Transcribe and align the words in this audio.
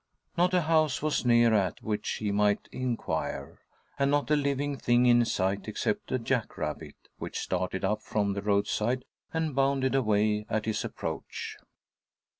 Not 0.35 0.55
a 0.55 0.61
house 0.61 1.03
was 1.03 1.27
near 1.27 1.53
at 1.53 1.83
which 1.83 2.13
he 2.13 2.31
might 2.31 2.67
inquire, 2.71 3.59
and 3.99 4.09
not 4.09 4.31
a 4.31 4.35
living 4.35 4.75
thing 4.75 5.05
in 5.05 5.23
sight 5.25 5.67
except 5.67 6.11
a 6.11 6.17
jack 6.17 6.57
rabbit, 6.57 6.95
which 7.19 7.37
started 7.37 7.85
up 7.85 8.01
from 8.01 8.33
the 8.33 8.41
roadside, 8.41 9.05
and 9.31 9.53
bounded 9.55 9.93
away 9.93 10.47
at 10.49 10.65
his 10.65 10.83
approach. 10.83 11.55